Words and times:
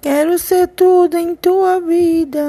Quero 0.00 0.38
ser 0.38 0.68
tudo 0.68 1.16
em 1.16 1.34
tua 1.34 1.80
vida. 1.80 2.40